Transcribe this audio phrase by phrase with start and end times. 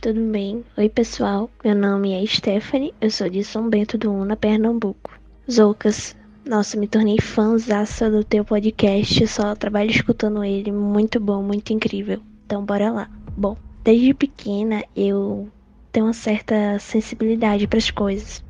[0.00, 0.64] Tudo bem?
[0.78, 1.50] Oi, pessoal.
[1.62, 5.10] Meu nome é Stephanie, eu sou de São Bento do Una, Pernambuco.
[5.50, 11.74] Zoucas, nossa, me tornei fãzaça do teu podcast, só trabalho escutando ele, muito bom, muito
[11.74, 12.18] incrível.
[12.46, 13.10] Então, bora lá.
[13.36, 15.50] Bom, desde pequena eu
[15.92, 18.42] tenho uma certa sensibilidade para as coisas,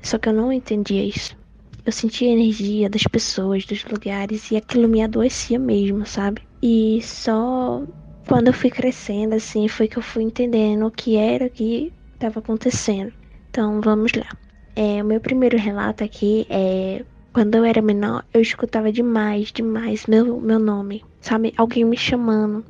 [0.00, 1.36] só que eu não entendia isso.
[1.84, 6.40] Eu sentia a energia das pessoas, dos lugares, e aquilo me adoecia mesmo, sabe?
[6.62, 7.84] E só
[8.26, 12.38] quando eu fui crescendo, assim, foi que eu fui entendendo o que era que estava
[12.38, 13.12] acontecendo.
[13.50, 14.26] Então, vamos lá.
[14.74, 20.06] É, o meu primeiro relato aqui é quando eu era menor, eu escutava demais, demais
[20.06, 21.52] meu, meu nome, sabe?
[21.56, 22.64] Alguém me chamando.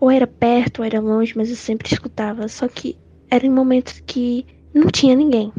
[0.00, 2.48] Ou era perto, ou era longe, mas eu sempre escutava.
[2.48, 2.96] Só que
[3.30, 5.52] era em momentos que não tinha ninguém.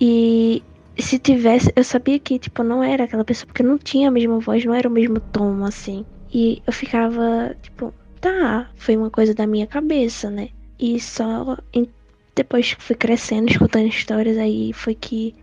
[0.00, 0.64] E
[0.98, 4.38] se tivesse, eu sabia que, tipo, não era aquela pessoa, porque não tinha a mesma
[4.40, 6.04] voz, não era o mesmo tom, assim.
[6.32, 10.48] E eu ficava, tipo, tá, foi uma coisa da minha cabeça, né?
[10.78, 11.86] E só em,
[12.34, 15.34] depois que fui crescendo, escutando histórias, aí foi que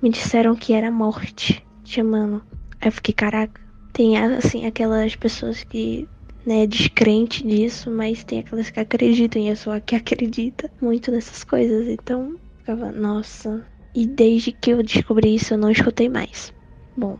[0.00, 2.42] me disseram que era morte chamando.
[2.80, 3.60] Aí eu fiquei, caraca,
[3.92, 6.08] tem assim aquelas pessoas que
[6.46, 11.10] né, descrente disso, mas tem aquelas que acreditam e eu sou a que acredita muito
[11.10, 11.88] nessas coisas.
[11.88, 13.66] Então, ficava, nossa.
[13.94, 16.54] E desde que eu descobri isso, eu não escutei mais.
[16.96, 17.18] Bom,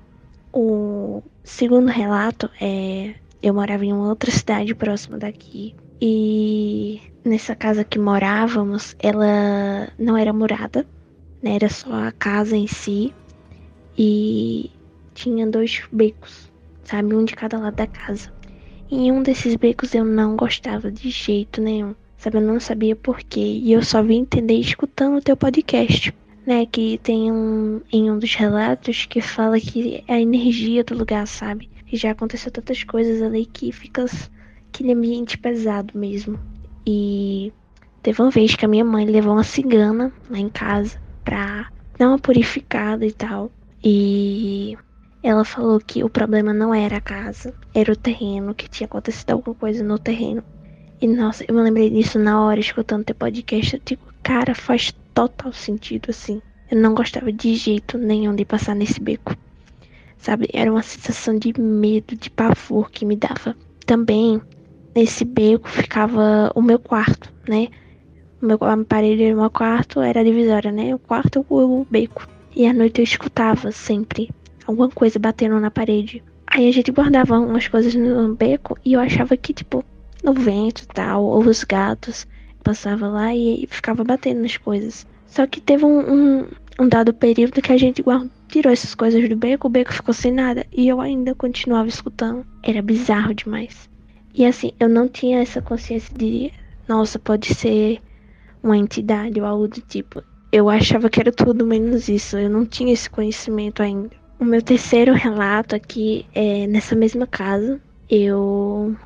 [0.51, 3.15] o segundo relato é.
[3.43, 5.75] Eu morava em uma outra cidade próxima daqui.
[6.01, 10.87] E nessa casa que morávamos, ela não era murada,
[11.43, 11.55] né?
[11.55, 13.15] Era só a casa em si.
[13.97, 14.71] E
[15.15, 16.51] tinha dois becos,
[16.85, 17.15] sabe?
[17.15, 18.33] Um de cada lado da casa.
[18.91, 22.39] Em um desses becos eu não gostava de jeito nenhum, sabe?
[22.39, 23.41] Eu não sabia porquê.
[23.41, 26.15] E eu só vim entender escutando o teu podcast,
[26.47, 26.67] né?
[26.67, 31.71] Que tem um em um dos relatos que fala que a energia do lugar, sabe?
[31.91, 34.05] Que já aconteceu tantas coisas ali que fica
[34.69, 36.39] aquele ambiente pesado mesmo.
[36.87, 37.53] E
[38.01, 41.69] teve uma vez que a minha mãe levou uma cigana lá em casa pra
[41.99, 43.51] dar uma purificada e tal.
[43.83, 44.79] E
[45.21, 49.33] ela falou que o problema não era a casa, era o terreno, que tinha acontecido
[49.33, 50.45] alguma coisa no terreno.
[51.01, 53.75] E nossa, eu me lembrei disso na hora, escutando teu podcast.
[53.75, 56.41] Eu digo, cara, faz total sentido assim.
[56.71, 59.35] Eu não gostava de jeito nenhum de passar nesse beco.
[60.21, 60.49] Sabe?
[60.53, 63.57] Era uma sensação de medo, de pavor que me dava.
[63.87, 64.41] Também,
[64.95, 67.69] nesse beco ficava o meu quarto, né?
[68.41, 70.95] O meu, a parede do meu quarto era a divisória, né?
[70.95, 72.27] O quarto, o, o beco.
[72.55, 74.31] E à noite eu escutava sempre
[74.67, 76.23] alguma coisa batendo na parede.
[76.47, 79.85] Aí a gente guardava umas coisas no beco e eu achava que, tipo,
[80.23, 82.27] no vento e tal, ou os gatos
[82.63, 85.07] passava lá e ficava batendo nas coisas.
[85.27, 86.01] Só que teve um,
[86.41, 86.47] um,
[86.81, 90.13] um dado período que a gente guardou, tirou essas coisas do beco, o beco ficou
[90.13, 92.45] sem nada e eu ainda continuava escutando.
[92.63, 93.89] Era bizarro demais.
[94.35, 96.53] E assim, eu não tinha essa consciência de,
[96.89, 98.01] nossa, pode ser
[98.63, 100.23] uma entidade ou algo do tipo.
[100.53, 102.37] Eu achava que era tudo menos isso.
[102.37, 104.11] Eu não tinha esse conhecimento ainda.
[104.39, 107.81] O meu terceiro relato aqui é nessa mesma casa.
[108.09, 108.97] Eu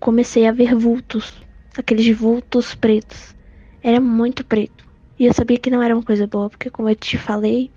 [0.00, 1.34] comecei a ver vultos,
[1.76, 3.34] aqueles vultos pretos.
[3.82, 4.86] Era muito preto.
[5.18, 7.70] E eu sabia que não era uma coisa boa, porque como eu te falei,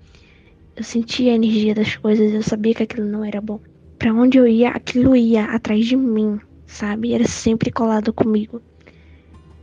[0.80, 3.60] eu sentia a energia das coisas, eu sabia que aquilo não era bom.
[3.98, 7.12] Para onde eu ia, aquilo ia atrás de mim, sabe?
[7.12, 8.60] Era sempre colado comigo.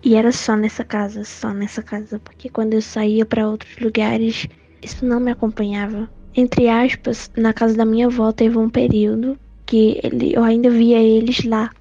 [0.04, 4.48] E era só nessa casa, só nessa casa, porque quando eu saía para outros lugares,
[4.82, 10.00] isso não me acompanhava entre aspas, na casa da minha avó teve um período que
[10.04, 11.72] ele, eu ainda via eles lá,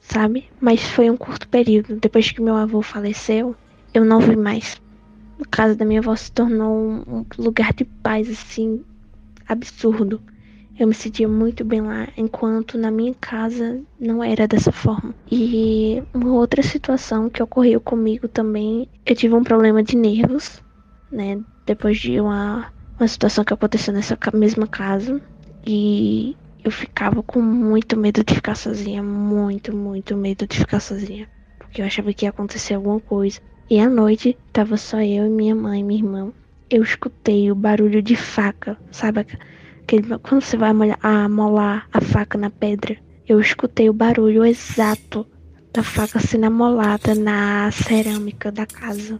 [0.00, 0.50] sabe?
[0.60, 1.96] Mas foi um curto período.
[1.96, 3.56] Depois que meu avô faleceu,
[3.94, 4.81] eu não vi mais.
[5.42, 6.74] A casa da minha avó se tornou
[7.06, 8.84] um lugar de paz, assim,
[9.46, 10.20] absurdo.
[10.78, 15.14] Eu me sentia muito bem lá, enquanto na minha casa não era dessa forma.
[15.30, 20.62] E uma outra situação que ocorreu comigo também, eu tive um problema de nervos
[21.12, 21.38] né?
[21.66, 25.20] Depois de uma, uma situação que aconteceu nessa mesma casa.
[25.64, 26.34] E
[26.64, 29.02] eu ficava com muito medo de ficar sozinha.
[29.02, 31.28] Muito, muito medo de ficar sozinha.
[31.58, 33.40] Porque eu achava que ia acontecer alguma coisa.
[33.70, 36.32] E à noite tava só eu e minha mãe e minha irmã.
[36.68, 39.26] Eu escutei o barulho de faca, sabe?
[39.82, 40.70] Aquele, quando você vai
[41.02, 42.96] amolar a faca na pedra.
[43.26, 45.26] Eu escutei o barulho exato
[45.72, 49.18] da faca sendo amolada na cerâmica da casa,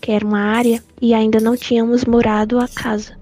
[0.00, 3.16] que era uma área e ainda não tínhamos murado a casa.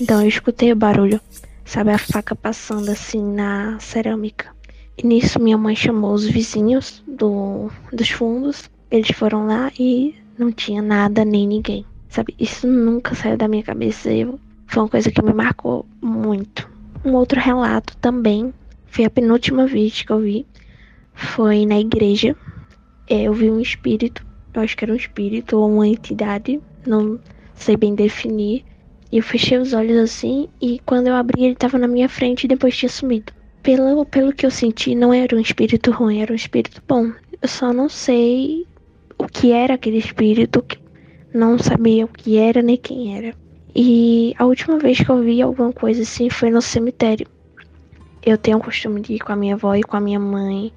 [0.00, 1.20] Então eu escutei o barulho,
[1.64, 4.52] sabe, a faca passando assim na cerâmica.
[4.96, 8.68] E nisso minha mãe chamou os vizinhos do, dos fundos.
[8.90, 11.84] Eles foram lá e não tinha nada nem ninguém.
[12.08, 14.10] Sabe, isso nunca saiu da minha cabeça.
[14.10, 16.68] Eu, foi uma coisa que me marcou muito.
[17.04, 18.52] Um outro relato também
[18.86, 20.46] foi a penúltima vez que eu vi.
[21.12, 22.34] Foi na igreja.
[23.08, 24.26] É, eu vi um espírito.
[24.54, 26.58] Eu acho que era um espírito ou uma entidade.
[26.86, 27.20] Não
[27.54, 28.64] sei bem definir.
[29.12, 30.48] E eu fechei os olhos assim.
[30.62, 33.32] E quando eu abri, ele estava na minha frente e depois tinha sumido.
[33.62, 37.12] Pelo, pelo que eu senti, não era um espírito ruim, era um espírito bom.
[37.42, 38.66] Eu só não sei
[39.18, 40.64] o que era aquele espírito.
[41.34, 43.34] Não sabia o que era nem quem era.
[43.74, 47.26] E a última vez que eu vi alguma coisa assim foi no cemitério.
[48.24, 50.72] Eu tenho o costume de ir com a minha avó e com a minha mãe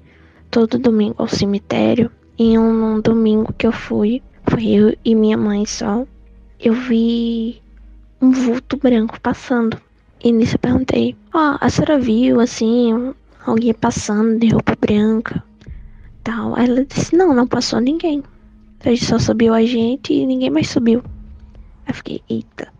[0.50, 2.10] todo domingo ao cemitério.
[2.38, 6.06] E um, um domingo que eu fui, foi eu e minha mãe só.
[6.60, 7.60] Eu vi
[8.20, 9.80] um vulto branco passando.
[10.22, 13.12] E nisso eu perguntei: Ó, oh, a senhora viu assim,
[13.44, 15.42] alguém passando de roupa branca?
[16.22, 16.56] Tal.
[16.56, 18.22] Ela disse: Não, não passou ninguém.
[19.00, 21.02] Só subiu a gente e ninguém mais subiu.
[21.86, 22.72] Aí fiquei: Eita,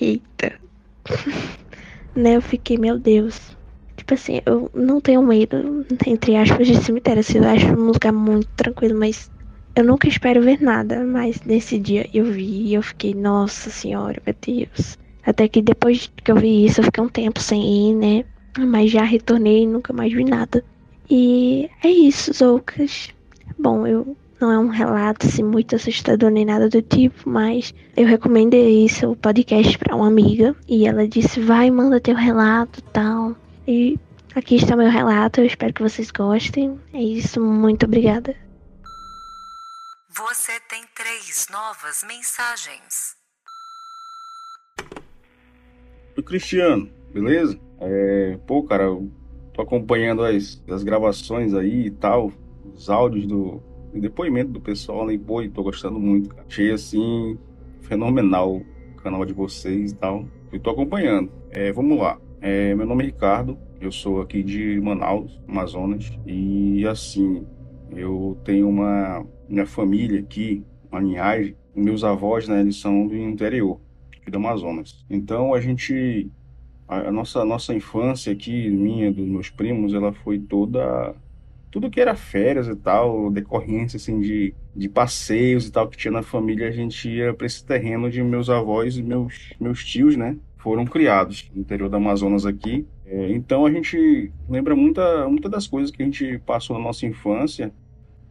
[0.00, 0.60] eita.
[2.14, 2.36] né?
[2.36, 3.56] Eu fiquei: Meu Deus.
[3.96, 7.20] Tipo assim, eu não tenho medo, entre aspas, de cemitério.
[7.20, 9.30] Assim, eu acho um lugar muito tranquilo, mas
[9.74, 11.04] eu nunca espero ver nada.
[11.04, 14.98] Mas nesse dia eu vi e eu fiquei, nossa senhora, meu Deus.
[15.24, 18.24] Até que depois que eu vi isso, eu fiquei um tempo sem ir, né?
[18.58, 20.64] Mas já retornei e nunca mais vi nada.
[21.10, 23.08] E é isso, Zoucas.
[23.58, 28.06] Bom, eu não é um relato assim, muito assustador nem nada do tipo, mas eu
[28.06, 30.54] recomendei isso, o podcast para uma amiga.
[30.68, 33.34] E ela disse: vai, manda teu relato tal.
[33.66, 33.98] E
[34.34, 36.78] aqui está meu relato, eu espero que vocês gostem.
[36.92, 38.34] É isso, muito obrigada.
[40.10, 43.16] Você tem três novas mensagens.
[46.16, 47.58] Oi, Cristiano, beleza?
[47.80, 49.10] É, pô, cara, eu
[49.52, 52.32] tô acompanhando as, as gravações aí e tal,
[52.74, 53.62] os áudios do,
[54.00, 55.18] depoimento do pessoal, né?
[55.18, 56.44] Pô, tô gostando muito, cara.
[56.48, 57.38] Achei, assim,
[57.80, 60.26] fenomenal o canal de vocês e tal.
[60.52, 61.30] Eu tô acompanhando.
[61.50, 62.18] É, vamos lá.
[62.40, 67.46] É, meu nome é Ricardo, eu sou aqui de Manaus, Amazonas, e assim,
[67.90, 73.80] eu tenho uma minha família aqui, uma linhagem, meus avós, né, eles são do interior,
[74.20, 75.04] aqui do Amazonas.
[75.10, 76.30] Então a gente
[76.86, 81.14] a nossa nossa infância aqui, minha, dos meus primos, ela foi toda
[81.76, 86.10] tudo que era férias e tal, decorrência assim de, de passeios e tal que tinha
[86.10, 90.16] na família, a gente ia para esse terreno de meus avós e meus meus tios,
[90.16, 90.38] né?
[90.56, 92.86] foram criados no interior do Amazonas aqui.
[93.04, 97.04] É, então a gente lembra muita, muita das coisas que a gente passou na nossa
[97.04, 97.70] infância,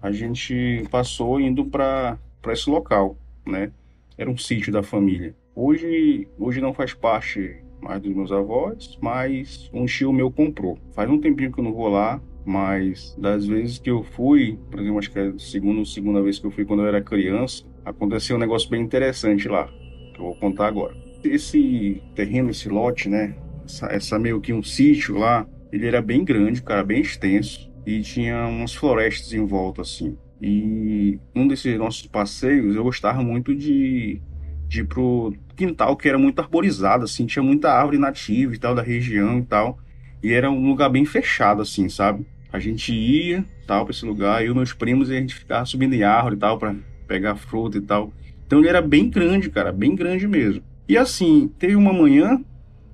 [0.02, 3.16] a gente passou indo para esse local,
[3.46, 3.72] né?
[4.18, 5.36] Era um sítio da família.
[5.56, 10.80] Hoje, hoje não faz parte mais dos meus avós, mas um tio meu comprou.
[10.94, 14.80] Faz um tempinho que eu não vou lá, mas das vezes que eu fui, por
[14.80, 17.64] exemplo, acho que é a segunda, segunda vez que eu fui quando eu era criança,
[17.84, 19.68] aconteceu um negócio bem interessante lá,
[20.14, 23.36] que eu vou contar agora esse terreno, esse lote, né?
[23.66, 27.72] Essa, essa, meio que um sítio lá, ele era bem grande, cara, bem extenso.
[27.86, 30.18] E tinha umas florestas em volta, assim.
[30.42, 34.22] E um desses nossos passeios, eu gostava muito de,
[34.68, 37.25] de ir pro quintal, que era muito arborizado, assim.
[37.25, 39.78] Tinha muita árvore nativa e tal, da região e tal.
[40.24, 42.25] E era um lugar bem fechado, assim, sabe?
[42.56, 44.46] A gente ia, tal, pra esse lugar.
[44.46, 46.74] E meus primos, e a gente ficava subindo em árvore e tal, pra
[47.06, 48.14] pegar fruta e tal.
[48.48, 50.64] Então ele era bem grande, cara, bem grande mesmo.
[50.88, 52.42] E assim, teve uma manhã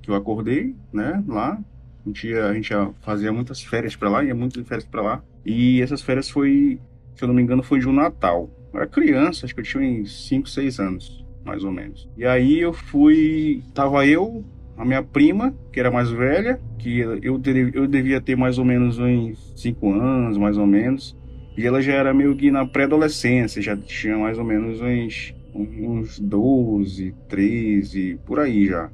[0.02, 1.58] que eu acordei, né, lá.
[2.04, 5.00] A gente, ia, a gente ia, fazia muitas férias para lá, ia muitas férias para
[5.00, 5.22] lá.
[5.46, 6.80] E essas férias foi,
[7.14, 8.50] se eu não me engano, foi de um Natal.
[8.72, 12.08] Eu era criança, acho que eu tinha uns 5, 6 anos, mais ou menos.
[12.16, 14.44] E aí eu fui, tava eu,
[14.82, 18.64] a minha prima, que era mais velha, que eu, ter, eu devia ter mais ou
[18.64, 21.16] menos uns 5 anos, mais ou menos.
[21.56, 26.18] E ela já era meio que na pré-adolescência, já tinha mais ou menos uns uns
[26.18, 28.90] 12, 13, por aí já.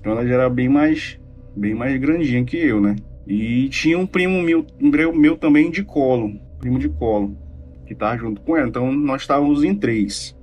[0.00, 1.20] Então ela já era bem mais,
[1.54, 2.96] bem mais grandinha que eu, né?
[3.26, 4.66] E tinha um primo meu,
[5.14, 7.36] meu também de colo, primo de colo,
[7.86, 8.68] que tava junto com ela.
[8.68, 10.36] Então nós estávamos em três.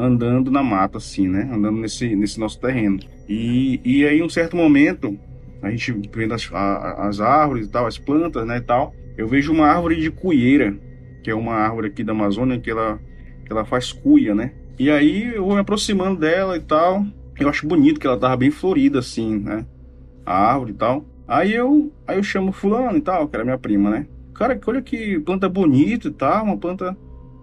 [0.00, 1.48] Andando na mata, assim, né?
[1.52, 2.98] Andando nesse, nesse nosso terreno.
[3.28, 5.18] E, e aí, um certo momento,
[5.62, 9.28] a gente vendo as, a, as árvores e tal, as plantas, né, e tal, eu
[9.28, 10.74] vejo uma árvore de cuieira,
[11.22, 12.98] que é uma árvore aqui da Amazônia que ela,
[13.44, 14.52] que ela faz cuia, né?
[14.78, 17.04] E aí eu vou me aproximando dela e tal.
[17.38, 19.66] Eu acho bonito que ela tava bem florida, assim, né?
[20.24, 21.04] A árvore e tal.
[21.28, 24.06] Aí eu, aí eu chamo fulano e tal, que era minha prima, né?
[24.34, 26.96] Cara, olha que planta bonita e tal, uma planta,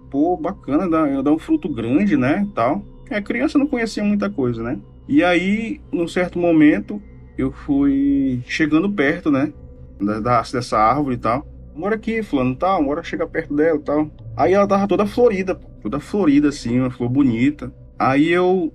[0.10, 2.84] pô, bacana, dá, dá um fruto grande, né, tal.
[3.10, 4.80] É, criança não conhecia muita coisa, né?
[5.08, 7.02] E aí, num certo momento,
[7.38, 9.54] eu fui chegando perto, né,
[10.00, 11.48] da, dessa árvore e tal.
[11.76, 14.10] Mora aqui, fulano, tal, mora chega perto dela tal.
[14.36, 17.72] Aí ela tava toda florida, toda florida assim, uma flor bonita.
[17.98, 18.74] Aí eu,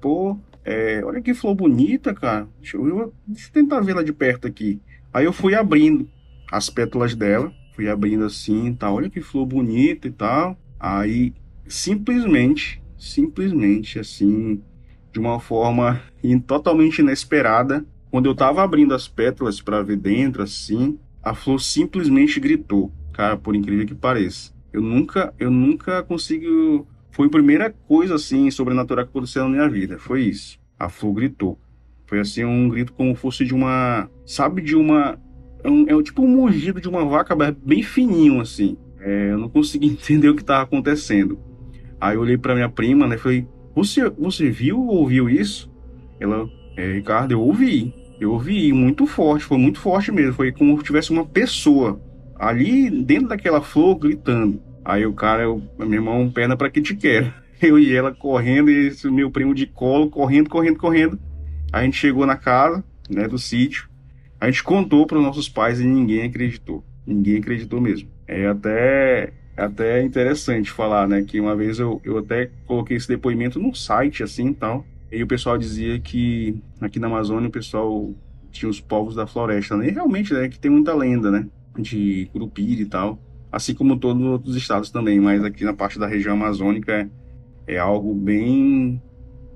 [0.00, 2.48] pô, é, olha que flor bonita, cara.
[2.60, 4.80] Deixa eu, deixa eu tentar vê-la de perto aqui.
[5.12, 6.08] Aí eu fui abrindo
[6.50, 10.54] as pétalas dela, fui abrindo assim, tá, olha que flor bonita e tal.
[10.78, 11.32] Aí
[11.66, 14.60] simplesmente, simplesmente assim,
[15.10, 15.98] de uma forma
[16.46, 22.38] totalmente inesperada, quando eu tava abrindo as pétalas para ver dentro assim, a flor simplesmente
[22.38, 22.92] gritou.
[23.14, 24.52] Cara, por incrível que pareça.
[24.72, 26.86] Eu nunca, eu nunca consigo.
[27.10, 29.98] Foi a primeira coisa assim sobrenatural que aconteceu na minha vida.
[29.98, 30.58] Foi isso.
[30.78, 31.58] A flor gritou.
[32.06, 35.18] Foi assim um grito como fosse de uma, sabe, de uma
[35.62, 38.76] é, um, é tipo um mugido de uma vaca bem fininho, assim.
[39.00, 41.38] É, eu não consegui entender o que estava acontecendo.
[42.00, 43.18] Aí eu olhei para minha prima, né?
[43.18, 45.70] Falei, você, você viu ou ouviu isso?
[46.18, 47.94] Ela, é, Ricardo, eu ouvi.
[48.20, 50.34] Eu ouvi muito forte, foi muito forte mesmo.
[50.34, 52.00] Foi como se tivesse uma pessoa
[52.38, 54.60] ali dentro daquela flor gritando.
[54.84, 57.32] Aí o cara, eu, meu irmão, perna para que te quero.
[57.60, 61.20] Eu e ela correndo, e esse meu primo de colo, correndo, correndo, correndo.
[61.70, 63.89] A gente chegou na casa, né, do sítio.
[64.40, 66.82] A gente contou para os nossos pais e ninguém acreditou.
[67.06, 68.08] Ninguém acreditou mesmo.
[68.26, 71.22] É até, é até interessante falar, né?
[71.22, 74.86] Que uma vez eu, eu até coloquei esse depoimento no site, assim, tal.
[75.12, 78.14] E o pessoal dizia que aqui na Amazônia o pessoal
[78.50, 79.88] tinha os povos da floresta, né?
[79.88, 80.48] E realmente, né?
[80.48, 81.46] Que tem muita lenda, né?
[81.78, 83.18] De Curupira e tal.
[83.52, 85.20] Assim como todos os outros estados também.
[85.20, 87.10] Mas aqui na parte da região amazônica
[87.66, 89.02] é, é algo bem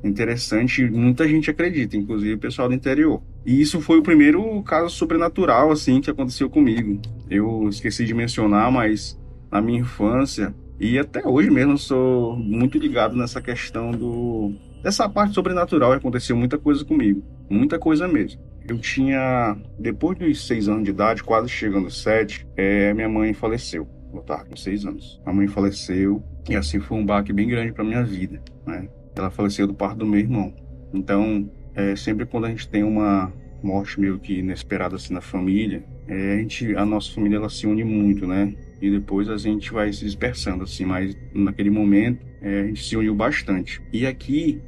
[0.02, 0.84] interessante.
[0.90, 3.22] Muita gente acredita, inclusive o pessoal do interior.
[3.44, 7.00] E isso foi o primeiro caso sobrenatural, assim, que aconteceu comigo.
[7.28, 9.18] Eu esqueci de mencionar, mas
[9.50, 15.34] na minha infância, e até hoje mesmo, sou muito ligado nessa questão do dessa parte
[15.34, 15.92] sobrenatural.
[15.92, 18.40] Aconteceu muita coisa comigo, muita coisa mesmo.
[18.68, 23.32] Eu tinha, depois dos seis anos de idade, quase chegando aos sete, é, minha mãe
[23.32, 23.86] faleceu.
[24.12, 25.20] Eu tava com seis anos.
[25.24, 28.88] A mãe faleceu e assim foi um baque bem grande para minha vida, né?
[29.16, 30.54] Ela faleceu do parto do meu irmão.
[30.92, 35.84] Então, é, sempre quando a gente tem uma morte meio que inesperada assim na família,
[36.06, 38.54] é, a gente, a nossa família ela se une muito, né?
[38.80, 42.96] E depois a gente vai se dispersando assim, mas naquele momento é, a gente se
[42.96, 43.80] uniu bastante.
[43.92, 44.60] E aqui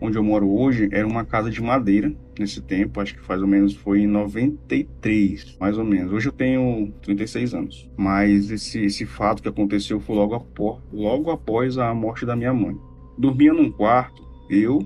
[0.00, 3.46] onde eu moro hoje era uma casa de madeira nesse tempo, acho que mais ou
[3.46, 6.12] menos foi em 93, mais ou menos.
[6.12, 11.30] Hoje eu tenho 36 anos, mas esse, esse fato que aconteceu foi logo após, logo
[11.30, 12.74] após a morte da minha mãe.
[13.18, 14.80] Dormia num quarto, eu,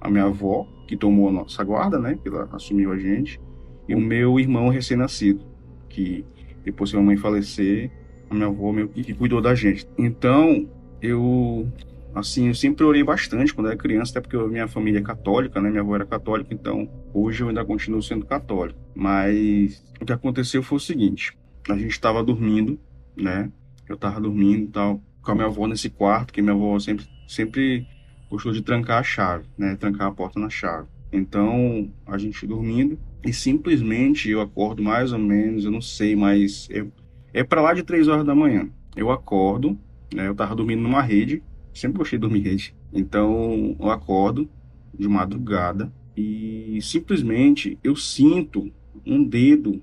[0.00, 2.18] a minha avó que tomou a nossa guarda, né?
[2.24, 3.40] Ela assumiu a gente.
[3.88, 5.44] E o meu irmão recém-nascido,
[5.88, 6.24] que
[6.64, 7.90] depois que a mãe falecer,
[8.30, 9.86] a minha avó meio que cuidou da gente.
[9.98, 10.68] Então,
[11.00, 11.68] eu
[12.14, 15.68] assim, eu sempre orei bastante quando era criança, até porque minha família é católica, né?
[15.68, 18.78] Minha avó era católica, então hoje eu ainda continuo sendo católico.
[18.94, 21.36] Mas o que aconteceu foi o seguinte:
[21.68, 22.78] a gente estava dormindo,
[23.16, 23.50] né?
[23.88, 27.86] Eu estava dormindo tal, com a minha avó nesse quarto, que minha avó sempre, sempre
[28.34, 29.76] gostou de trancar a chave, né?
[29.76, 30.88] Trancar a porta na chave.
[31.12, 36.68] Então, a gente dormindo e simplesmente eu acordo mais ou menos, eu não sei, mas
[36.70, 36.84] é,
[37.32, 38.68] é para lá de três horas da manhã.
[38.96, 39.78] Eu acordo,
[40.12, 40.26] né?
[40.26, 42.74] Eu tava dormindo numa rede, sempre gostei de dormir rede.
[42.92, 44.48] Então, eu acordo
[44.92, 48.72] de madrugada e simplesmente eu sinto
[49.06, 49.80] um dedo,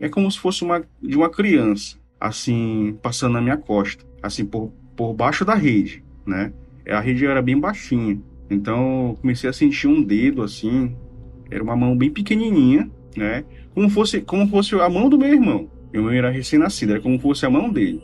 [0.00, 4.72] é como se fosse uma de uma criança, assim, passando na minha costa, assim por
[4.96, 6.52] por baixo da rede, né?
[6.88, 8.20] A rede era bem baixinha.
[8.50, 10.96] Então comecei a sentir um dedo assim,
[11.50, 13.44] era uma mão bem pequenininha, né?
[13.74, 15.70] Como fosse, como fosse a mão do meu irmão.
[15.92, 18.02] Meu irmão era recém-nascido, era como fosse a mão dele.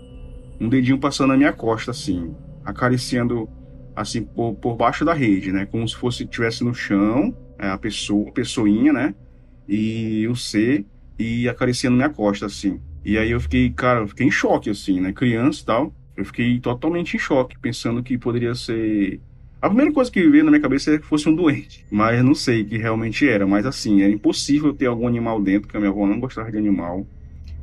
[0.60, 3.48] Um dedinho passando na minha costa assim, acariciando
[3.94, 5.66] assim por, por baixo da rede, né?
[5.66, 9.14] Como se fosse tivesse no chão, é, a pessoa, a pessoinha, né?
[9.68, 10.84] E o C
[11.18, 12.80] e acariciando minha costa assim.
[13.04, 15.12] E aí eu fiquei, cara, eu fiquei em choque assim, né?
[15.12, 15.94] Criança e tal.
[16.18, 19.20] Eu fiquei totalmente em choque, pensando que poderia ser.
[19.62, 22.34] A primeira coisa que veio na minha cabeça é que fosse um doente, mas não
[22.34, 23.46] sei que realmente era.
[23.46, 26.58] Mas assim, é impossível ter algum animal dentro, porque a minha avó não gostava de
[26.58, 27.06] animal.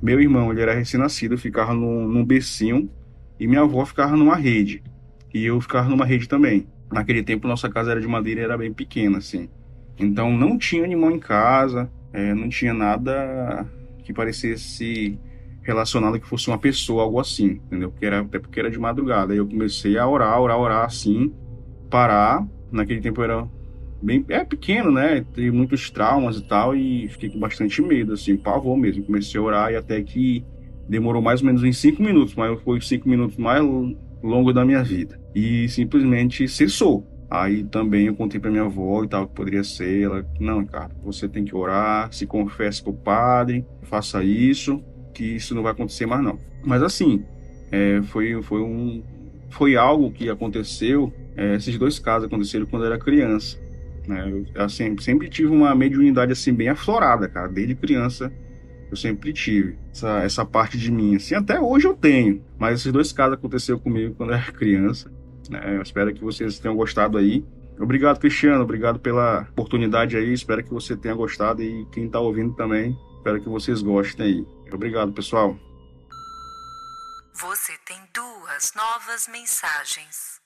[0.02, 2.90] Meu irmão, ele era recém-nascido, ficava num, num becinho,
[3.38, 4.82] e minha avó ficava numa rede.
[5.34, 6.66] e eu ficava numa rede também.
[6.90, 9.50] Naquele tempo, nossa casa era de madeira era bem pequena, assim.
[10.00, 13.66] Então, não tinha animal em casa, é, não tinha nada
[14.02, 15.20] que parecesse
[15.66, 17.90] relacionado que fosse uma pessoa, algo assim, entendeu?
[17.92, 19.34] Porque era, até porque era de madrugada.
[19.34, 21.34] Aí eu comecei a orar, orar, orar, assim,
[21.90, 22.48] parar.
[22.72, 23.48] Naquele tempo era
[24.02, 25.26] bem é pequeno, né?
[25.34, 29.04] Tive muitos traumas e tal, e fiquei com bastante medo, assim, pavor mesmo.
[29.04, 30.46] Comecei a orar e até que
[30.88, 33.64] demorou mais ou menos em cinco minutos, mas foi cinco minutos mais
[34.22, 35.20] longos da minha vida.
[35.34, 37.08] E simplesmente cessou.
[37.28, 40.04] Aí também eu contei para minha avó e tal que poderia ser.
[40.04, 44.84] Ela, não, cara, você tem que orar, se confesse pro padre, faça isso,
[45.16, 46.38] que isso não vai acontecer mais não.
[46.64, 47.24] Mas assim,
[47.72, 49.02] é, foi, foi um,
[49.50, 51.12] foi algo que aconteceu.
[51.36, 53.58] É, esses dois casos aconteceram quando eu era criança.
[54.08, 54.44] Né?
[54.54, 57.48] Eu assim, sempre tive uma mediunidade assim bem aflorada, cara.
[57.48, 58.32] Desde criança
[58.92, 61.16] eu sempre tive essa, essa parte de mim.
[61.16, 62.44] Assim, até hoje eu tenho.
[62.60, 65.12] Mas esses dois casos aconteceram comigo quando eu era criança.
[65.50, 65.78] Né?
[65.78, 67.44] Eu espero que vocês tenham gostado aí.
[67.80, 68.64] Obrigado, Cristiano.
[68.64, 70.32] Obrigado pela oportunidade aí.
[70.32, 72.96] Espero que você tenha gostado e quem está ouvindo também.
[73.26, 74.48] Espero que vocês gostem aí.
[74.72, 75.56] Obrigado, pessoal.
[77.34, 80.40] Você tem duas novas mensagens.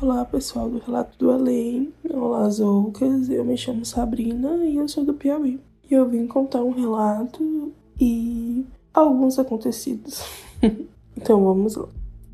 [0.00, 1.92] Olá, pessoal do Relato do Além.
[2.08, 3.28] Olá, Zoucas.
[3.28, 5.60] Eu me chamo Sabrina e eu sou do Piauí.
[5.90, 8.64] E eu vim contar um relato e
[8.94, 10.22] alguns acontecidos.
[11.16, 11.88] então vamos lá.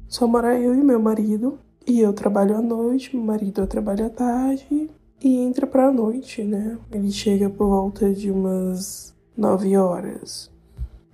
[0.06, 1.59] Só mora eu e meu marido.
[1.87, 4.90] E eu trabalho à noite, meu marido trabalha à tarde
[5.25, 6.76] e entra pra noite, né?
[6.93, 10.50] Ele chega por volta de umas 9 horas.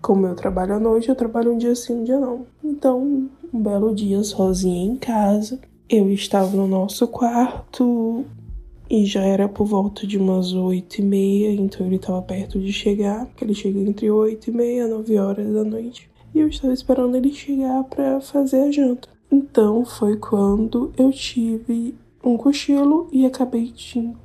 [0.02, 2.44] Como eu trabalho à noite, eu trabalho um dia sim, um dia não.
[2.64, 8.24] Então, um belo dia sozinha em casa, eu estava no nosso quarto
[8.90, 12.72] e já era por volta de umas oito e meia, então ele estava perto de
[12.72, 16.10] chegar, porque ele chega entre oito e meia, nove horas da noite.
[16.34, 19.08] E eu estava esperando ele chegar para fazer a janta.
[19.30, 23.72] Então foi quando eu tive um cochilo e acabei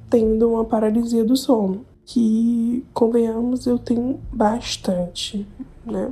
[0.10, 5.48] tendo uma paralisia do sono, que convenhamos eu tenho bastante,
[5.86, 6.12] né?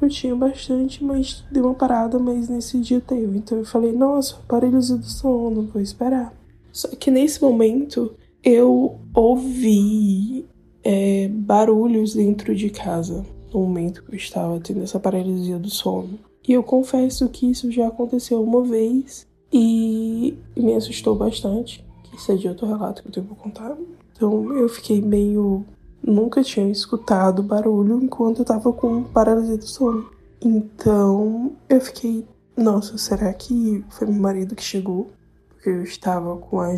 [0.00, 3.38] Eu tinha bastante, mas deu uma parada, mas nesse dia teve.
[3.38, 6.34] Então eu falei, nossa, paralisia do sono, vou esperar.
[6.70, 10.46] Só que nesse momento eu ouvi
[10.82, 16.18] é, barulhos dentro de casa no momento que eu estava tendo essa paralisia do sono.
[16.46, 21.86] E eu confesso que isso já aconteceu uma vez e me assustou bastante.
[22.02, 23.76] Que isso é de outro relato que eu tenho pra contar.
[24.12, 25.64] Então eu fiquei meio
[26.02, 30.10] nunca tinha escutado barulho enquanto eu tava com paralisia do sono.
[30.42, 35.12] Então eu fiquei, nossa, será que foi meu marido que chegou?
[35.48, 36.68] Porque eu estava com a,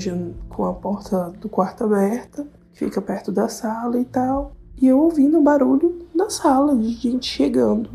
[0.51, 4.53] com a porta do quarto aberta, fica perto da sala e tal.
[4.81, 7.89] E eu ouvindo barulho da sala, de gente chegando.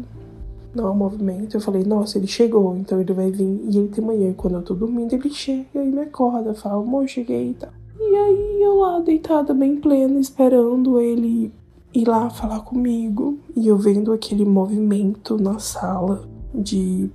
[0.76, 1.58] É um movimento.
[1.58, 3.62] Eu falei, nossa, ele chegou, então ele vai vir.
[3.70, 7.08] E ele tem manhã, quando eu tô dormindo, ele chega e me acorda, fala, amor,
[7.08, 7.72] cheguei e tal.
[8.00, 11.52] E aí eu lá deitada bem plena, esperando ele
[11.94, 13.38] ir lá falar comigo.
[13.56, 17.10] E eu vendo aquele movimento na sala de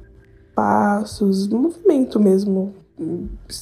[0.55, 2.75] passos, movimento mesmo.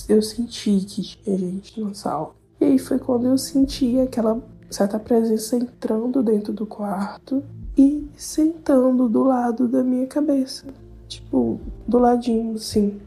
[0.08, 2.30] Eu senti que tinha gente na sala.
[2.60, 7.42] E aí foi quando eu senti aquela certa presença entrando dentro do quarto
[7.76, 10.66] e sentando do lado da minha cabeça.
[11.08, 13.00] Tipo, do ladinho, assim,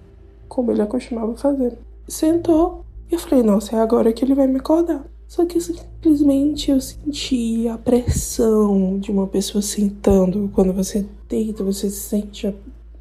[0.48, 1.78] como ele acostumava fazer.
[2.08, 5.06] Sentou e eu falei, nossa, é agora que ele vai me acordar.
[5.28, 10.50] Só que simplesmente eu senti a pressão de uma pessoa sentando.
[10.54, 12.48] Quando você deita, você sente.
[12.48, 12.54] A...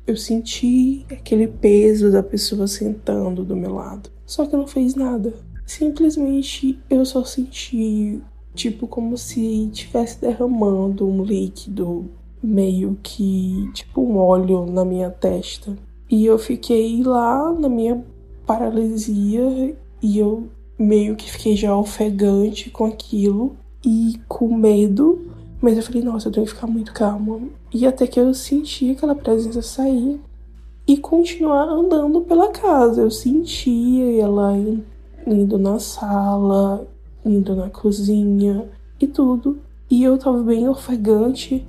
[0.07, 4.11] Eu senti aquele peso da pessoa sentando do meu lado.
[4.24, 5.35] Só que não fez nada.
[5.64, 8.20] Simplesmente eu só senti,
[8.57, 12.07] tipo, como se tivesse derramando um líquido,
[12.42, 15.77] meio que, tipo, um óleo na minha testa.
[16.11, 18.03] E eu fiquei lá na minha
[18.47, 25.21] paralisia e eu meio que fiquei já ofegante com aquilo e com medo.
[25.61, 27.40] Mas eu falei, nossa, eu tenho que ficar muito calma.
[27.73, 30.21] E até que eu senti aquela presença sair
[30.87, 33.03] e continuar andando pela casa.
[33.03, 34.55] Eu sentia ela
[35.27, 36.87] indo na sala,
[37.29, 38.69] indo na cozinha
[39.01, 39.59] e tudo.
[39.91, 41.67] E eu tava bem ofegante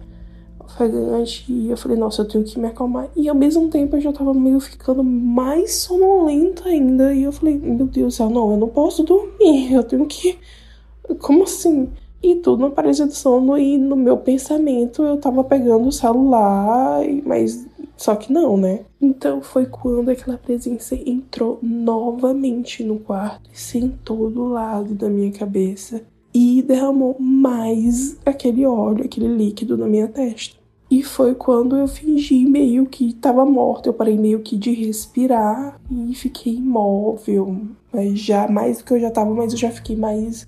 [0.67, 3.09] ofegante e eu falei, nossa, eu tenho que me acalmar.
[3.15, 7.13] E ao mesmo tempo eu já tava meio ficando mais sonolenta ainda.
[7.13, 10.37] E eu falei, meu Deus do céu, não, eu não posso dormir, eu tenho que.
[11.19, 11.89] Como assim?
[12.21, 17.01] E tudo não parecia de sono e no meu pensamento eu tava pegando o celular,
[17.23, 17.66] mas
[17.97, 18.85] só que não, né?
[19.01, 25.31] Então foi quando aquela presença entrou novamente no quarto e sentou do lado da minha
[25.31, 30.55] cabeça e derramou mais aquele óleo, aquele líquido na minha testa.
[30.89, 33.89] E foi quando eu fingi meio que estava morta.
[33.89, 37.67] Eu parei meio que de respirar e fiquei imóvel.
[37.91, 40.47] Mas já mais do que eu já estava, mas eu já fiquei mais.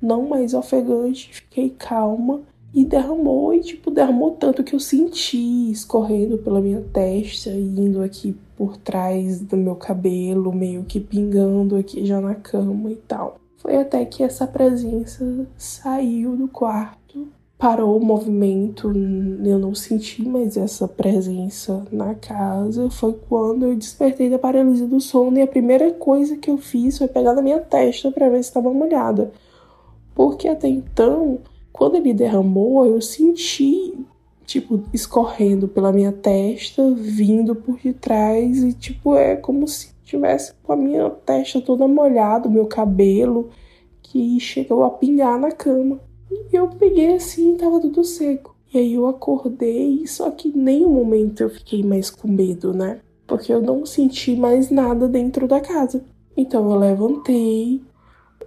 [0.00, 2.42] Não mais ofegante, fiquei calma.
[2.74, 8.36] E derramou, e tipo, derramou tanto que eu senti escorrendo pela minha testa, indo aqui
[8.56, 13.38] por trás do meu cabelo, meio que pingando aqui já na cama e tal.
[13.56, 17.26] Foi até que essa presença saiu do quarto,
[17.58, 18.92] parou o movimento,
[19.44, 22.88] eu não senti mais essa presença na casa.
[22.88, 26.98] Foi quando eu despertei da paralisia do sono e a primeira coisa que eu fiz
[26.98, 29.32] foi pegar na minha testa para ver se estava molhada.
[30.14, 31.38] Porque até então
[31.78, 33.94] quando ele derramou, eu senti,
[34.44, 40.72] tipo, escorrendo pela minha testa, vindo por detrás, e, tipo, é como se tivesse com
[40.72, 43.50] a minha testa toda molhada, o meu cabelo,
[44.02, 46.00] que chegou a pingar na cama.
[46.28, 48.56] E eu peguei assim, tava tudo seco.
[48.74, 52.98] E aí eu acordei, só que em nenhum momento eu fiquei mais com medo, né?
[53.24, 56.04] Porque eu não senti mais nada dentro da casa.
[56.36, 57.80] Então eu levantei,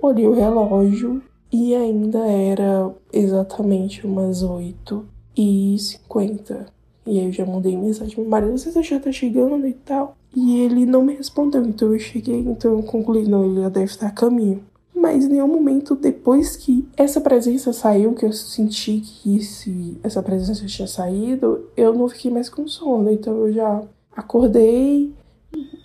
[0.02, 5.06] olhei o relógio, e ainda era exatamente umas 8
[5.38, 6.68] e 50.
[7.06, 10.16] E aí eu já mandei mensagem pro marido, você já tá chegando e tal.
[10.36, 13.86] E ele não me respondeu, então eu cheguei, então eu concluí, não, ele já deve
[13.86, 14.64] estar a caminho.
[14.96, 20.22] Mas em nenhum momento depois que essa presença saiu, que eu senti que esse, essa
[20.22, 23.12] presença tinha saído, eu não fiquei mais com sono.
[23.12, 23.84] Então eu já
[24.16, 25.12] acordei,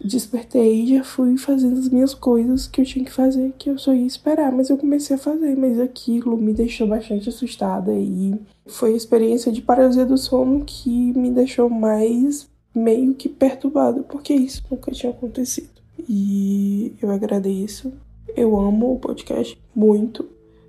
[0.07, 3.79] despertei e já fui fazendo as minhas coisas que eu tinha que fazer, que eu
[3.79, 8.35] só ia esperar, mas eu comecei a fazer, mas aquilo me deixou bastante assustada e
[8.67, 14.35] foi a experiência de paralisia do sono que me deixou mais meio que perturbada, porque
[14.35, 15.71] isso nunca tinha acontecido.
[16.09, 17.93] E eu agradeço,
[18.37, 20.29] eu amo o podcast muito,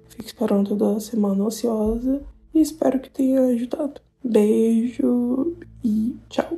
[0.10, 2.21] fico esperando toda semana ansiosa
[2.53, 4.01] e espero que tenha ajudado.
[4.23, 6.57] Beijo e tchau.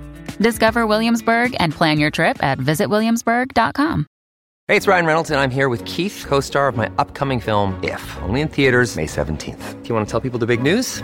[0.41, 4.07] Discover Williamsburg and plan your trip at visitwilliamsburg.com.
[4.67, 7.79] Hey, it's Ryan Reynolds, and I'm here with Keith, co star of my upcoming film,
[7.83, 9.83] If, only in theaters, May 17th.
[9.83, 11.03] Do you want to tell people the big news?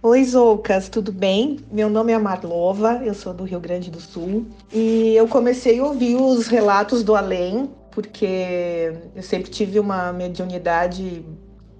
[0.00, 1.58] Oi, Zoucas, tudo bem?
[1.72, 5.84] Meu nome é Marlova, eu sou do Rio Grande do Sul e eu comecei a
[5.84, 11.24] ouvir os relatos do além porque eu sempre tive uma mediunidade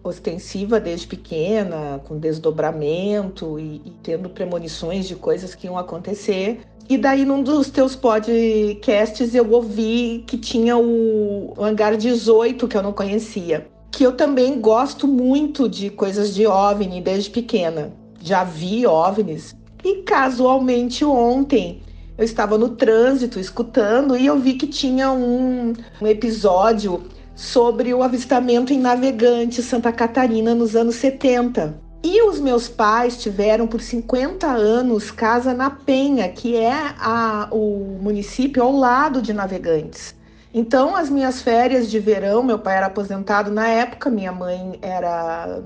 [0.02, 6.62] ostensiva desde pequena, com desdobramento e, e, tendo premonições de coisas que iam acontecer.
[6.88, 12.83] E daí, num dos teus podcasts, eu ouvi que tinha o, Hangar 18, que eu
[12.83, 13.68] não conhecia.
[13.92, 19.54] Que eu também gosto muito de coisas de OVNI desde pequena já vi OVNIs.
[19.85, 21.83] E casualmente ontem
[22.16, 27.04] eu estava no trânsito escutando e eu vi que tinha um, um episódio
[27.37, 31.78] sobre o avistamento em Navegante, Santa Catarina, nos anos 70.
[32.02, 37.98] E os meus pais tiveram por 50 anos casa na Penha, que é a, o
[38.00, 40.14] município ao lado de Navegantes.
[40.52, 45.61] Então, as minhas férias de verão, meu pai era aposentado na época, minha mãe era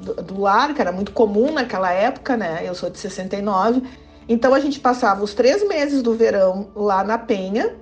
[0.00, 2.62] do, do lar, que era muito comum naquela época, né?
[2.64, 3.82] Eu sou de 69.
[4.28, 7.74] Então a gente passava os três meses do verão lá na Penha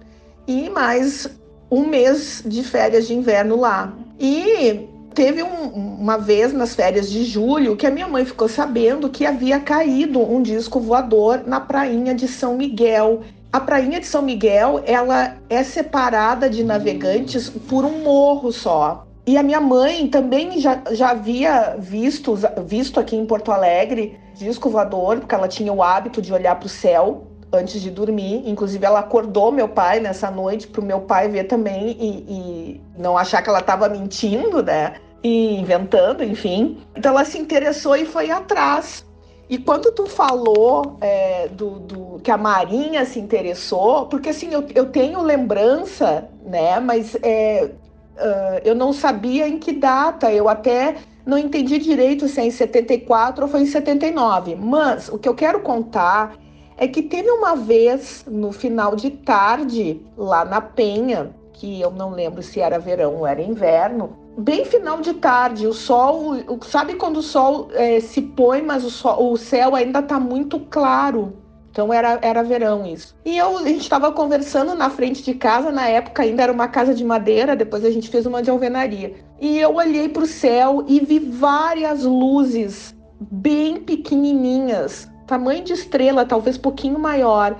[0.46, 1.28] e mais
[1.70, 3.92] um mês de férias de inverno lá.
[4.20, 5.68] E teve um,
[6.00, 10.20] uma vez nas férias de julho que a minha mãe ficou sabendo que havia caído
[10.20, 13.22] um disco voador na prainha de São Miguel.
[13.52, 19.03] A prainha de São Miguel, ela é separada de navegantes por um morro só.
[19.26, 22.34] E a minha mãe também já, já havia visto,
[22.66, 26.66] visto aqui em Porto Alegre disco voador, porque ela tinha o hábito de olhar para
[26.66, 28.42] o céu antes de dormir.
[28.46, 32.80] Inclusive, ela acordou meu pai nessa noite para o meu pai ver também e, e
[32.98, 34.94] não achar que ela estava mentindo, né?
[35.22, 36.78] E inventando, enfim.
[36.94, 39.06] Então, ela se interessou e foi atrás.
[39.48, 44.66] E quando tu falou é, do, do, que a Marinha se interessou, porque assim, eu,
[44.74, 46.80] eu tenho lembrança, né?
[46.80, 47.70] Mas é,
[48.16, 52.50] uh, eu não sabia em que data, eu até não entendi direito se é em
[52.50, 54.54] 74 ou foi em 79.
[54.56, 56.36] Mas o que eu quero contar
[56.76, 62.10] é que teve uma vez no final de tarde, lá na Penha, que eu não
[62.10, 67.18] lembro se era verão ou era inverno, bem final de tarde, o sol, sabe quando
[67.18, 71.32] o sol é, se põe, mas o, sol, o céu ainda está muito claro.
[71.74, 73.16] Então era, era verão isso.
[73.24, 76.68] E eu, a gente estava conversando na frente de casa, na época ainda era uma
[76.68, 79.16] casa de madeira, depois a gente fez uma de alvenaria.
[79.40, 86.24] E eu olhei para o céu e vi várias luzes bem pequenininhas, tamanho de estrela,
[86.24, 87.58] talvez pouquinho maior.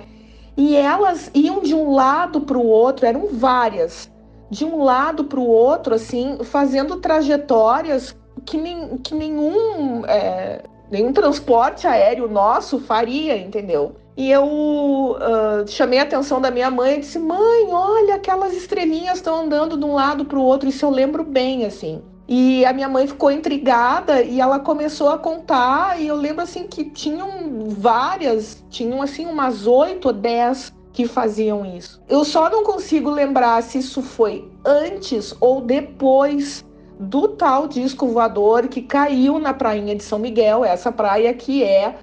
[0.55, 4.09] E elas iam de um lado para o outro, eram várias,
[4.49, 11.11] de um lado para o outro, assim, fazendo trajetórias que, nem, que nenhum, é, nenhum
[11.11, 14.04] transporte aéreo nosso faria, entendeu?
[14.17, 19.17] E eu uh, chamei a atenção da minha mãe e disse: Mãe, olha, aquelas estrelinhas
[19.17, 20.69] estão andando de um lado para o outro.
[20.69, 22.01] Isso eu lembro bem, assim.
[22.27, 26.01] E a minha mãe ficou intrigada e ela começou a contar.
[26.01, 27.29] E eu lembro assim que tinham
[27.69, 32.01] várias, tinham assim umas oito ou dez que faziam isso.
[32.07, 36.65] Eu só não consigo lembrar se isso foi antes ou depois
[36.97, 41.95] do tal disco voador que caiu na prainha de São Miguel, essa praia que é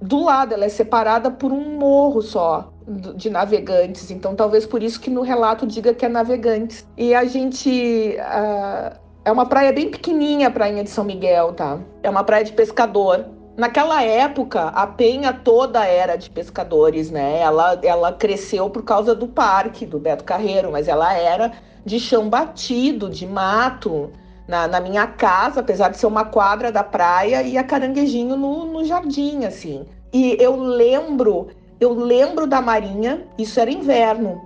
[0.00, 2.72] do lado, ela é separada por um morro só
[3.16, 4.10] de navegantes.
[4.10, 6.86] Então, talvez por isso que no relato diga que é navegantes.
[6.96, 8.16] E a gente.
[8.18, 11.80] Uh, é uma praia bem pequenininha, a prainha de São Miguel, tá?
[12.00, 13.26] É uma praia de pescador.
[13.56, 17.40] Naquela época, a penha toda era de pescadores, né?
[17.40, 21.50] Ela, ela cresceu por causa do parque do Beto Carreiro, mas ela era
[21.84, 24.12] de chão batido, de mato
[24.46, 28.64] na, na, minha casa, apesar de ser uma quadra da praia, e a caranguejinho no,
[28.66, 29.86] no jardim, assim.
[30.12, 31.48] E eu lembro,
[31.80, 34.40] eu lembro da Marinha, isso era inverno,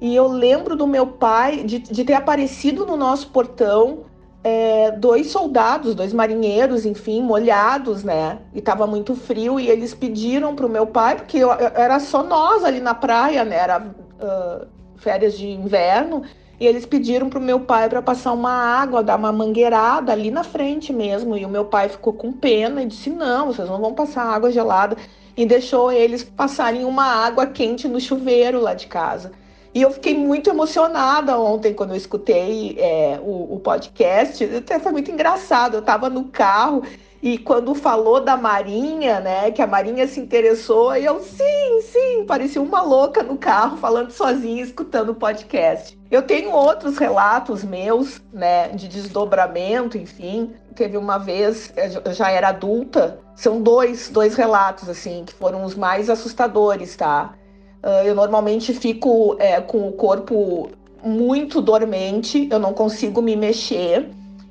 [0.00, 4.04] e eu lembro do meu pai de, de ter aparecido no nosso portão
[4.44, 8.38] é, dois soldados, dois marinheiros, enfim, molhados, né?
[8.54, 12.22] E tava muito frio e eles pediram pro meu pai, porque eu, eu, era só
[12.22, 13.56] nós ali na praia, né?
[13.56, 16.22] Era uh, férias de inverno.
[16.60, 20.42] E eles pediram pro meu pai para passar uma água, dar uma mangueirada ali na
[20.42, 21.36] frente mesmo.
[21.36, 24.50] E o meu pai ficou com pena e disse: Não, vocês não vão passar água
[24.50, 24.96] gelada.
[25.36, 29.30] E deixou eles passarem uma água quente no chuveiro lá de casa.
[29.72, 34.42] E eu fiquei muito emocionada ontem quando eu escutei é, o, o, podcast.
[34.44, 35.74] Até foi muito engraçado.
[35.74, 36.82] Eu estava no carro
[37.22, 42.62] e quando falou da Marinha, né, que a Marinha se interessou, eu, sim, sim, parecia
[42.62, 45.98] uma louca no carro, falando sozinha, escutando o podcast.
[46.10, 50.52] Eu tenho outros relatos meus, né, de desdobramento, enfim.
[50.74, 51.72] Teve uma vez,
[52.04, 57.34] eu já era adulta, são dois, dois relatos, assim, que foram os mais assustadores, tá?
[57.82, 60.70] Ah, eu normalmente fico é, com o corpo
[61.02, 64.10] muito dormente, eu não consigo me mexer.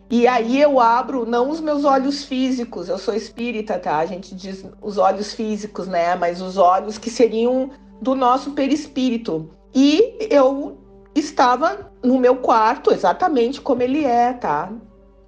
[0.10, 3.98] E aí eu abro não os meus olhos físicos, eu sou espírita, tá?
[3.98, 6.16] A gente diz os olhos físicos, né?
[6.16, 9.50] Mas os olhos que seriam do nosso perispírito.
[9.76, 10.78] E eu
[11.14, 14.72] estava no meu quarto, exatamente como ele é, tá?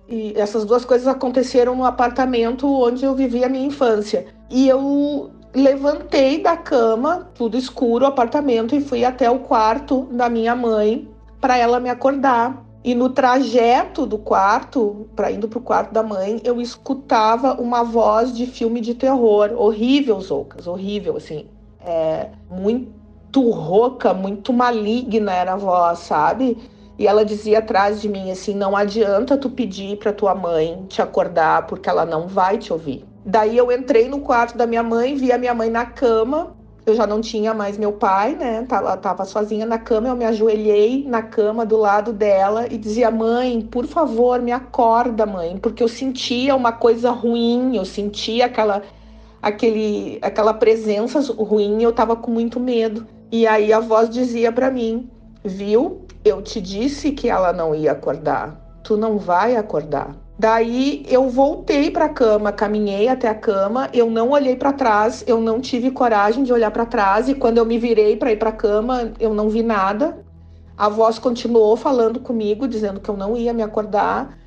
[0.08, 4.28] E essas duas coisas aconteceram no apartamento onde eu vivi a minha infância.
[4.50, 10.56] E eu levantei da cama, tudo escuro, apartamento, e fui até o quarto da minha
[10.56, 11.08] mãe
[11.42, 12.66] para ela me acordar.
[12.84, 18.36] E no trajeto do quarto, para indo pro quarto da mãe, eu escutava uma voz
[18.36, 21.48] de filme de terror, horrível, Zoucas, horrível, assim.
[21.82, 26.58] É, muito rouca, muito maligna era a voz, sabe?
[26.98, 31.02] E ela dizia atrás de mim assim: não adianta tu pedir para tua mãe te
[31.02, 33.06] acordar, porque ela não vai te ouvir.
[33.26, 36.96] Daí eu entrei no quarto da minha mãe, vi a minha mãe na cama, eu
[36.96, 38.66] já não tinha mais meu pai, né?
[38.70, 43.12] Ela tava sozinha na cama, eu me ajoelhei na cama do lado dela e dizia:
[43.12, 48.82] "Mãe, por favor, me acorda, mãe", porque eu sentia uma coisa ruim, eu sentia aquela
[49.42, 53.06] aquele aquela presença ruim, eu tava com muito medo.
[53.32, 55.10] E aí a voz dizia para mim:
[55.44, 56.06] "Viu?
[56.24, 58.60] Eu te disse que ela não ia acordar.
[58.84, 60.16] Tu não vai acordar".
[60.40, 65.22] Daí eu voltei para a cama, caminhei até a cama, eu não olhei para trás,
[65.28, 68.38] eu não tive coragem de olhar para trás e quando eu me virei para ir
[68.38, 70.18] para a cama, eu não vi nada.
[70.78, 74.38] A voz continuou falando comigo, dizendo que eu não ia me acordar.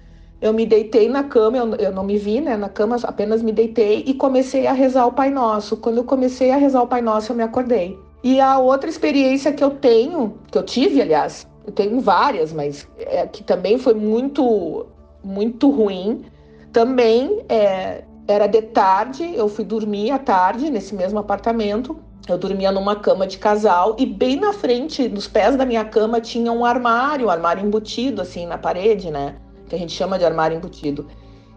[0.41, 3.53] Eu me deitei na cama, eu, eu não me vi, né, na cama, apenas me
[3.53, 5.77] deitei e comecei a rezar o Pai Nosso.
[5.77, 7.99] Quando eu comecei a rezar o Pai Nosso, eu me acordei.
[8.25, 12.89] E a outra experiência que eu tenho, que eu tive, aliás, eu tenho várias, mas
[12.99, 14.87] é, que também foi muito
[15.23, 16.25] muito ruim.
[16.73, 21.97] Também é, era de tarde, eu fui dormir à tarde nesse mesmo apartamento
[22.29, 26.21] Eu dormia numa cama de casal e bem na frente, nos pés da minha cama,
[26.21, 29.37] tinha um armário, um armário embutido assim na parede, né?
[29.69, 31.09] Que a gente chama de armário embutido.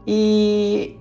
[0.08, 0.98] E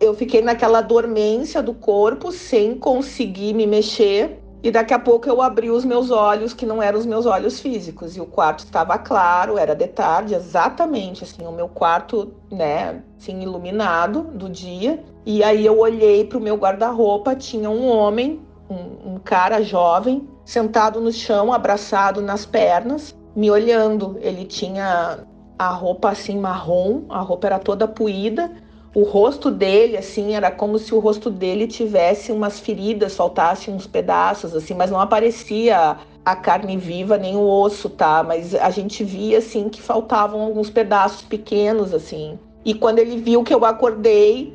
[0.00, 4.37] eu fiquei naquela dormência do corpo sem conseguir me mexer.
[4.60, 7.60] E daqui a pouco eu abri os meus olhos, que não eram os meus olhos
[7.60, 13.02] físicos, e o quarto estava claro, era de tarde, exatamente assim, o meu quarto, né,
[13.16, 15.02] assim, iluminado do dia.
[15.24, 20.28] E aí eu olhei para o meu guarda-roupa, tinha um homem, um, um cara jovem,
[20.44, 24.16] sentado no chão, abraçado nas pernas, me olhando.
[24.20, 25.20] Ele tinha
[25.56, 28.50] a roupa assim marrom, a roupa era toda puída
[28.98, 33.86] o rosto dele, assim, era como se o rosto dele tivesse umas feridas, faltasse uns
[33.86, 38.24] pedaços, assim, mas não aparecia a carne viva nem o osso, tá?
[38.24, 42.40] Mas a gente via, assim, que faltavam alguns pedaços pequenos, assim.
[42.64, 44.52] E quando ele viu que eu acordei,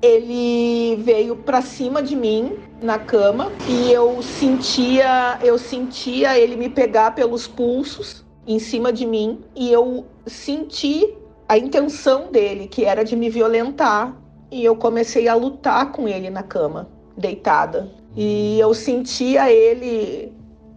[0.00, 6.70] ele veio para cima de mim na cama e eu sentia, eu sentia ele me
[6.70, 11.14] pegar pelos pulsos em cima de mim e eu senti
[11.48, 14.16] a intenção dele, que era de me violentar,
[14.50, 17.90] e eu comecei a lutar com ele na cama, deitada.
[18.16, 20.32] E eu sentia ele,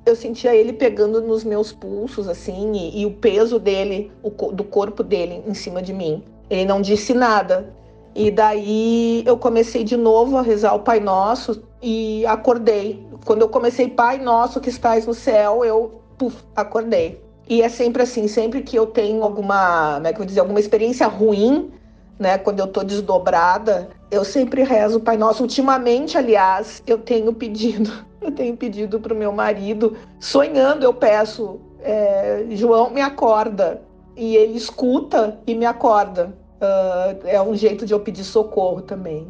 [0.05, 4.63] eu sentia ele pegando nos meus pulsos assim, e, e o peso dele, o, do
[4.63, 6.23] corpo dele em cima de mim.
[6.49, 7.73] Ele não disse nada.
[8.13, 13.05] E daí eu comecei de novo a rezar o Pai Nosso e acordei.
[13.25, 16.01] Quando eu comecei Pai Nosso que estás no céu, eu
[16.55, 17.24] acordei.
[17.47, 20.59] E é sempre assim, sempre que eu tenho alguma, como é que eu dizer, alguma
[20.59, 21.71] experiência ruim,
[22.17, 25.43] né, quando eu tô desdobrada, eu sempre rezo o Pai Nosso.
[25.43, 32.45] Ultimamente, aliás, eu tenho pedido, eu tenho pedido pro meu marido, sonhando eu peço, é,
[32.51, 33.81] João me acorda,
[34.15, 36.33] e ele escuta e me acorda.
[36.55, 39.27] Uh, é um jeito de eu pedir socorro também.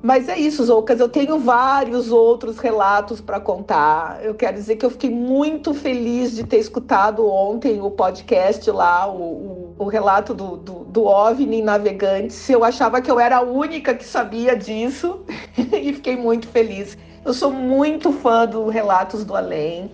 [0.00, 1.00] Mas é isso, Zoucas.
[1.00, 4.20] Eu tenho vários outros relatos para contar.
[4.22, 9.08] Eu quero dizer que eu fiquei muito feliz de ter escutado ontem o podcast lá,
[9.08, 12.48] o, o, o relato do, do, do OVNI Navegantes.
[12.48, 15.24] Eu achava que eu era a única que sabia disso
[15.58, 16.96] e fiquei muito feliz.
[17.24, 19.90] Eu sou muito fã do Relatos do Além.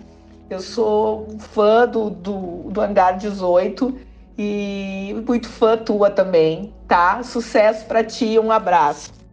[0.51, 3.95] Eu sou fã do, do, do Hangar 18
[4.37, 7.23] e muito fã tua também, tá?
[7.23, 9.24] Sucesso para ti, um abraço.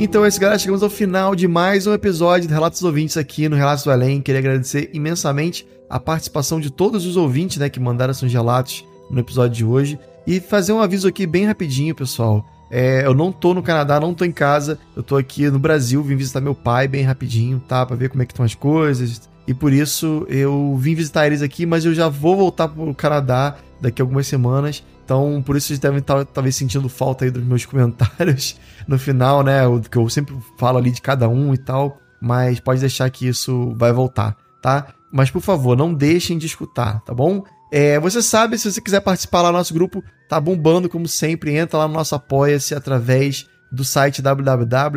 [0.00, 0.58] Então é isso, galera.
[0.58, 4.20] Chegamos ao final de mais um episódio de Relatos Ouvintes aqui no Relatos do Além.
[4.20, 9.18] Queria agradecer imensamente a participação de todos os ouvintes né, que mandaram seus relatos no
[9.18, 9.98] episódio de hoje.
[10.24, 12.46] E fazer um aviso aqui bem rapidinho, pessoal.
[12.70, 14.78] É, eu não tô no Canadá, não tô em casa.
[14.94, 17.84] Eu tô aqui no Brasil, vim visitar meu pai bem rapidinho, tá?
[17.84, 19.28] Pra ver como é que estão as coisas.
[19.48, 23.56] E por isso eu vim visitar eles aqui, mas eu já vou voltar pro Canadá
[23.80, 24.84] daqui a algumas semanas.
[25.02, 29.42] Então, por isso vocês devem estar talvez sentindo falta aí dos meus comentários no final,
[29.42, 29.66] né?
[29.66, 31.98] O que eu sempre falo ali de cada um e tal.
[32.20, 34.88] Mas pode deixar que isso vai voltar, tá?
[35.10, 37.42] Mas por favor, não deixem de escutar, tá bom?
[37.72, 41.56] É, você sabe, se você quiser participar lá no nosso grupo, tá bombando como sempre.
[41.56, 44.88] Entra lá no nosso Apoia-se através do site www.apoia.se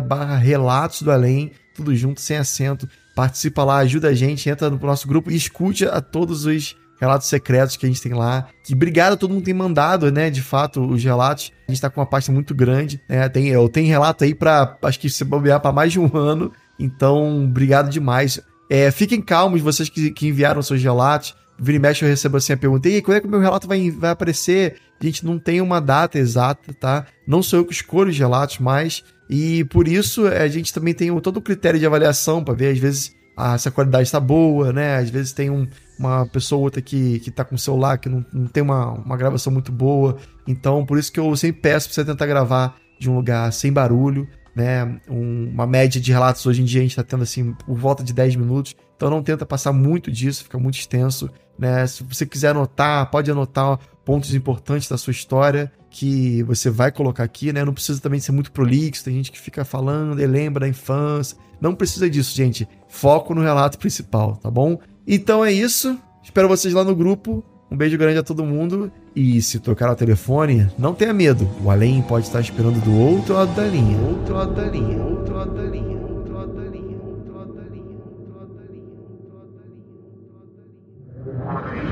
[0.00, 2.88] barra Relatos do Além, tudo junto, sem acento.
[3.14, 7.28] Participa lá, ajuda a gente, entra no nosso grupo e escute a todos os relatos
[7.28, 8.46] secretos que a gente tem lá.
[8.62, 10.28] Que obrigado a todo mundo tem mandado, né?
[10.28, 11.50] De fato, os relatos.
[11.66, 13.28] A gente tá com uma pasta muito grande, né?
[13.28, 16.52] Tem, eu tenho relato aí para acho que se bobear para mais de um ano.
[16.78, 18.40] Então, obrigado demais.
[18.68, 21.34] É, fiquem calmos, vocês que, que enviaram seus relatos.
[21.60, 23.68] Vira e mexe, eu recebo assim a pergunta: e quando é que o meu relato
[23.68, 24.76] vai, vai aparecer?
[25.00, 27.06] Gente não tem uma data exata, tá?
[27.26, 29.04] Não sou eu que escolho os relatos, mas.
[29.28, 32.78] E por isso a gente também tem todo o critério de avaliação para ver, às
[32.78, 34.96] vezes, ah, se a qualidade está boa, né?
[34.96, 35.68] Às vezes tem um,
[35.98, 38.92] uma pessoa ou outra que, que tá com o celular que não, não tem uma,
[38.92, 40.16] uma gravação muito boa.
[40.48, 43.72] Então, por isso que eu sempre peço pra você tentar gravar de um lugar sem
[43.72, 45.00] barulho, né?
[45.08, 48.02] Um, uma média de relatos hoje em dia a gente tá tendo assim por volta
[48.02, 48.74] de 10 minutos.
[48.96, 51.86] Então não tenta passar muito disso, fica muito extenso, né?
[51.86, 57.24] Se você quiser anotar, pode anotar pontos importantes da sua história que você vai colocar
[57.24, 57.64] aqui, né?
[57.64, 61.36] Não precisa também ser muito prolixo, tem gente que fica falando e lembra da infância.
[61.60, 62.66] Não precisa disso, gente.
[62.88, 64.78] Foco no relato principal, tá bom?
[65.06, 65.98] Então é isso.
[66.22, 67.44] Espero vocês lá no grupo.
[67.70, 68.90] Um beijo grande a todo mundo.
[69.14, 71.48] E se tocar o telefone, não tenha medo.
[71.62, 73.98] O além pode estar esperando do outro lado da linha.
[74.00, 75.02] Outro lado da linha.
[75.02, 76.09] Outro lado da linha.